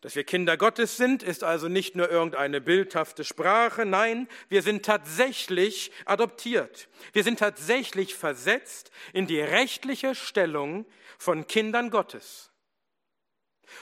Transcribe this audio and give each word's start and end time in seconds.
Dass 0.00 0.16
wir 0.16 0.24
Kinder 0.24 0.56
Gottes 0.56 0.96
sind, 0.96 1.22
ist 1.22 1.44
also 1.44 1.68
nicht 1.68 1.94
nur 1.94 2.10
irgendeine 2.10 2.62
bildhafte 2.62 3.22
Sprache, 3.22 3.84
nein, 3.84 4.28
wir 4.48 4.62
sind 4.62 4.84
tatsächlich 4.84 5.92
adoptiert. 6.06 6.88
Wir 7.12 7.22
sind 7.22 7.38
tatsächlich 7.38 8.14
versetzt 8.14 8.90
in 9.12 9.26
die 9.26 9.40
rechtliche 9.40 10.14
Stellung 10.14 10.86
von 11.18 11.46
Kindern 11.46 11.90
Gottes. 11.90 12.50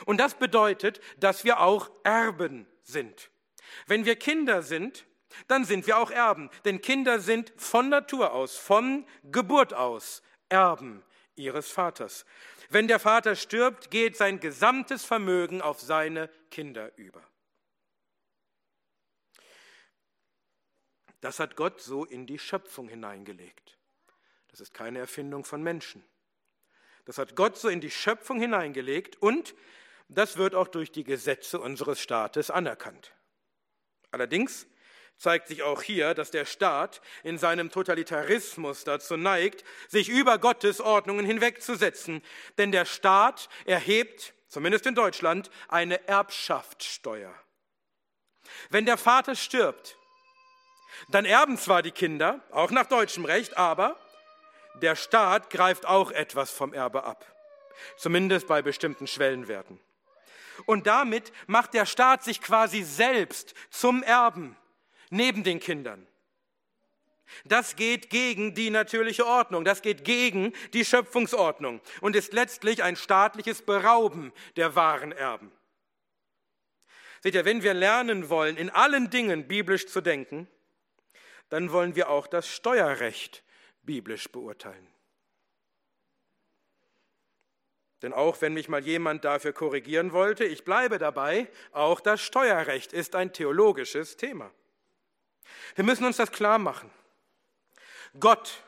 Und 0.06 0.18
das 0.18 0.34
bedeutet, 0.34 1.00
dass 1.18 1.44
wir 1.44 1.60
auch 1.60 1.90
Erben 2.02 2.66
sind. 2.82 3.30
Wenn 3.86 4.04
wir 4.04 4.16
Kinder 4.16 4.62
sind, 4.62 5.06
dann 5.46 5.64
sind 5.64 5.86
wir 5.86 5.98
auch 5.98 6.10
Erben. 6.10 6.50
Denn 6.64 6.80
Kinder 6.80 7.20
sind 7.20 7.52
von 7.56 7.90
Natur 7.90 8.32
aus, 8.32 8.56
von 8.56 9.06
Geburt 9.30 9.72
aus 9.72 10.22
Erben 10.48 11.04
ihres 11.38 11.70
Vaters. 11.70 12.24
Wenn 12.68 12.88
der 12.88 12.98
Vater 12.98 13.36
stirbt, 13.36 13.90
geht 13.90 14.16
sein 14.16 14.40
gesamtes 14.40 15.04
Vermögen 15.04 15.62
auf 15.62 15.80
seine 15.80 16.28
Kinder 16.50 16.96
über. 16.96 17.22
Das 21.20 21.40
hat 21.40 21.56
Gott 21.56 21.80
so 21.80 22.04
in 22.04 22.26
die 22.26 22.38
Schöpfung 22.38 22.88
hineingelegt. 22.88 23.78
Das 24.48 24.60
ist 24.60 24.72
keine 24.72 24.98
Erfindung 24.98 25.44
von 25.44 25.62
Menschen. 25.62 26.04
Das 27.04 27.18
hat 27.18 27.36
Gott 27.36 27.56
so 27.56 27.68
in 27.68 27.80
die 27.80 27.90
Schöpfung 27.90 28.40
hineingelegt 28.40 29.20
und 29.20 29.54
das 30.08 30.36
wird 30.36 30.54
auch 30.54 30.68
durch 30.68 30.92
die 30.92 31.04
Gesetze 31.04 31.60
unseres 31.60 32.00
Staates 32.00 32.50
anerkannt. 32.50 33.14
Allerdings 34.10 34.66
zeigt 35.18 35.48
sich 35.48 35.62
auch 35.62 35.82
hier, 35.82 36.14
dass 36.14 36.30
der 36.30 36.46
Staat 36.46 37.00
in 37.24 37.38
seinem 37.38 37.70
Totalitarismus 37.70 38.84
dazu 38.84 39.16
neigt, 39.16 39.64
sich 39.88 40.08
über 40.08 40.38
Gottes 40.38 40.80
Ordnungen 40.80 41.26
hinwegzusetzen. 41.26 42.22
Denn 42.56 42.72
der 42.72 42.84
Staat 42.84 43.48
erhebt, 43.66 44.32
zumindest 44.48 44.86
in 44.86 44.94
Deutschland, 44.94 45.50
eine 45.66 46.06
Erbschaftssteuer. 46.06 47.34
Wenn 48.70 48.86
der 48.86 48.96
Vater 48.96 49.34
stirbt, 49.34 49.96
dann 51.08 51.24
erben 51.24 51.58
zwar 51.58 51.82
die 51.82 51.90
Kinder, 51.90 52.40
auch 52.50 52.70
nach 52.70 52.86
deutschem 52.86 53.24
Recht, 53.24 53.56
aber 53.56 53.98
der 54.74 54.96
Staat 54.96 55.50
greift 55.50 55.86
auch 55.86 56.12
etwas 56.12 56.50
vom 56.50 56.72
Erbe 56.72 57.04
ab, 57.04 57.26
zumindest 57.96 58.46
bei 58.46 58.62
bestimmten 58.62 59.06
Schwellenwerten. 59.06 59.80
Und 60.66 60.86
damit 60.86 61.32
macht 61.46 61.74
der 61.74 61.86
Staat 61.86 62.24
sich 62.24 62.40
quasi 62.40 62.82
selbst 62.82 63.54
zum 63.70 64.02
Erben 64.02 64.56
neben 65.10 65.44
den 65.44 65.60
Kindern. 65.60 66.06
Das 67.44 67.76
geht 67.76 68.10
gegen 68.10 68.54
die 68.54 68.70
natürliche 68.70 69.26
Ordnung, 69.26 69.64
das 69.64 69.82
geht 69.82 70.04
gegen 70.04 70.52
die 70.72 70.84
Schöpfungsordnung 70.84 71.80
und 72.00 72.16
ist 72.16 72.32
letztlich 72.32 72.82
ein 72.82 72.96
staatliches 72.96 73.62
Berauben 73.62 74.32
der 74.56 74.74
wahren 74.74 75.12
Erben. 75.12 75.52
Seht 77.20 77.34
ihr, 77.34 77.44
wenn 77.44 77.62
wir 77.62 77.74
lernen 77.74 78.30
wollen, 78.30 78.56
in 78.56 78.70
allen 78.70 79.10
Dingen 79.10 79.48
biblisch 79.48 79.86
zu 79.86 80.00
denken, 80.00 80.48
dann 81.48 81.72
wollen 81.72 81.96
wir 81.96 82.08
auch 82.10 82.26
das 82.26 82.48
Steuerrecht 82.48 83.42
biblisch 83.82 84.28
beurteilen. 84.28 84.86
Denn 88.02 88.12
auch 88.12 88.40
wenn 88.40 88.54
mich 88.54 88.68
mal 88.68 88.84
jemand 88.84 89.24
dafür 89.24 89.52
korrigieren 89.52 90.12
wollte, 90.12 90.44
ich 90.44 90.64
bleibe 90.64 90.98
dabei, 90.98 91.48
auch 91.72 92.00
das 92.00 92.20
Steuerrecht 92.20 92.92
ist 92.92 93.16
ein 93.16 93.32
theologisches 93.32 94.16
Thema. 94.16 94.52
Wir 95.74 95.84
müssen 95.84 96.04
uns 96.04 96.16
das 96.16 96.32
klar 96.32 96.58
machen. 96.58 96.90
Gott, 98.18 98.62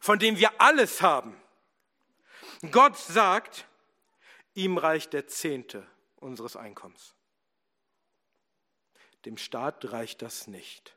von 0.00 0.18
dem 0.18 0.38
wir 0.38 0.60
alles 0.60 1.02
haben, 1.02 1.40
Gott 2.70 2.96
sagt, 2.98 3.66
ihm 4.54 4.78
reicht 4.78 5.12
der 5.12 5.26
Zehnte 5.26 5.86
unseres 6.16 6.56
Einkommens. 6.56 7.14
Dem 9.24 9.36
Staat 9.36 9.92
reicht 9.92 10.22
das 10.22 10.46
nicht. 10.46 10.96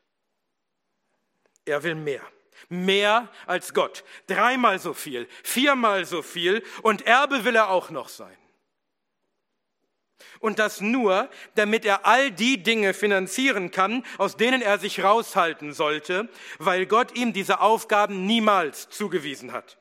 Er 1.64 1.82
will 1.82 1.94
mehr. 1.94 2.22
Mehr 2.68 3.28
als 3.46 3.74
Gott. 3.74 4.04
Dreimal 4.26 4.78
so 4.78 4.94
viel, 4.94 5.28
viermal 5.42 6.04
so 6.04 6.22
viel 6.22 6.62
und 6.82 7.02
Erbe 7.02 7.44
will 7.44 7.56
er 7.56 7.68
auch 7.68 7.90
noch 7.90 8.08
sein. 8.08 8.36
Und 10.40 10.58
das 10.58 10.80
nur, 10.80 11.28
damit 11.54 11.84
er 11.84 12.06
all 12.06 12.30
die 12.30 12.62
Dinge 12.62 12.94
finanzieren 12.94 13.70
kann, 13.70 14.04
aus 14.18 14.36
denen 14.36 14.62
er 14.62 14.78
sich 14.78 15.02
raushalten 15.02 15.72
sollte, 15.72 16.28
weil 16.58 16.86
Gott 16.86 17.16
ihm 17.16 17.32
diese 17.32 17.60
Aufgaben 17.60 18.26
niemals 18.26 18.88
zugewiesen 18.90 19.52
hat, 19.52 19.78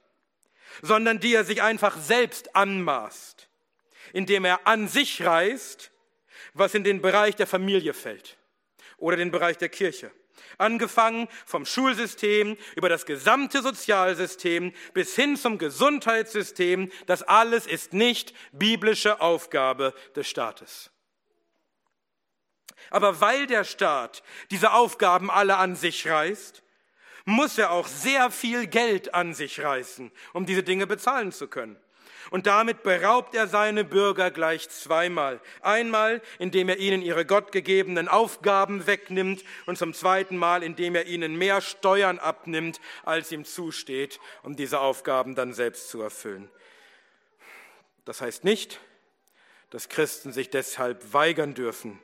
sondern 0.81 1.20
die 1.20 1.34
er 1.34 1.44
sich 1.44 1.62
einfach 1.62 1.98
selbst 1.98 2.56
anmaßt, 2.56 3.50
indem 4.14 4.46
er 4.46 4.68
an 4.68 4.88
sich 4.88 5.24
reißt, 5.24 5.92
was 6.54 6.74
in 6.74 6.84
den 6.84 7.02
Bereich 7.02 7.36
der 7.36 7.48
Familie 7.48 7.94
fällt 7.94 8.38
oder 8.98 9.18
den 9.18 9.31
Bereich 9.31 9.58
der 9.58 9.70
Kirche 9.70 10.12
Angefangen 10.58 11.28
vom 11.46 11.66
Schulsystem 11.66 12.58
über 12.76 12.90
das 12.90 13.06
gesamte 13.06 13.62
Sozialsystem 13.62 14.74
bis 14.94 15.16
hin 15.16 15.38
zum 15.38 15.58
Gesundheitssystem, 15.58 16.92
das 17.06 17.24
alles 17.24 17.68
ist 17.68 17.94
nicht 17.94 18.34
biblische 18.52 19.22
Aufgabe 19.22 19.94
des 20.16 20.28
Staates. 20.28 20.92
Aber 22.90 23.22
weil 23.22 23.48
der 23.48 23.64
Staat 23.64 24.24
diese 24.52 24.74
Aufgaben 24.74 25.32
alle 25.32 25.58
an 25.58 25.76
sich 25.76 26.08
reißt, 26.08 26.64
muss 27.26 27.58
er 27.58 27.72
auch 27.72 27.88
sehr 27.88 28.32
viel 28.32 28.68
Geld 28.68 29.14
an 29.14 29.34
sich 29.34 29.62
reißen, 29.62 30.12
um 30.34 30.46
diese 30.46 30.64
Dinge 30.64 30.88
bezahlen 30.88 31.32
zu 31.32 31.48
können. 31.48 31.78
Und 32.30 32.48
damit 32.48 32.84
beraubt 32.84 33.36
er 33.36 33.48
seine 33.48 33.84
Bürger 33.84 34.32
gleich 34.32 34.70
zweimal. 34.70 35.40
Einmal, 35.62 36.22
indem 36.40 36.70
er 36.70 36.78
ihnen 36.78 37.02
ihre 37.02 37.26
gottgegebenen 37.26 38.08
Aufgaben 38.08 38.88
wegnimmt 38.88 39.44
und 39.66 39.78
zum 39.78 39.94
zweiten 39.94 40.38
Mal, 40.38 40.64
indem 40.64 40.96
er 40.96 41.06
ihnen 41.06 41.36
mehr 41.36 41.62
Steuern 41.62 42.20
abnimmt, 42.20 42.80
als 43.04 43.32
ihm 43.32 43.46
zusteht, 43.46 44.20
um 44.44 44.56
diese 44.56 44.80
Aufgaben 44.80 45.36
dann 45.36 45.54
selbst 45.54 45.90
zu 45.90 46.02
erfüllen. 46.02 46.50
Das 48.06 48.22
heißt 48.22 48.44
nicht, 48.44 48.80
dass 49.70 49.90
Christen 49.90 50.32
sich 50.32 50.50
deshalb 50.50 51.14
weigern 51.14 51.54
dürfen, 51.54 52.00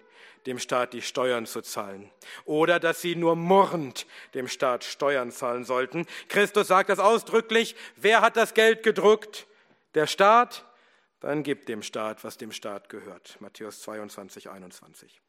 dem 0.45 0.57
Staat 0.57 0.93
die 0.93 1.01
Steuern 1.01 1.45
zu 1.45 1.61
zahlen. 1.61 2.09
Oder 2.45 2.79
dass 2.79 3.01
sie 3.01 3.15
nur 3.15 3.35
murrend 3.35 4.07
dem 4.33 4.47
Staat 4.47 4.83
Steuern 4.83 5.31
zahlen 5.31 5.65
sollten. 5.65 6.07
Christus 6.29 6.67
sagt 6.67 6.89
das 6.89 6.99
ausdrücklich, 6.99 7.75
wer 7.95 8.21
hat 8.21 8.37
das 8.37 8.53
Geld 8.53 8.83
gedruckt? 8.83 9.45
Der 9.95 10.07
Staat, 10.07 10.65
dann 11.19 11.43
gibt 11.43 11.67
dem 11.67 11.81
Staat, 11.81 12.23
was 12.23 12.37
dem 12.37 12.51
Staat 12.51 12.89
gehört. 12.89 13.39
Matthäus 13.41 13.81
22, 13.81 14.49
21. 14.49 15.21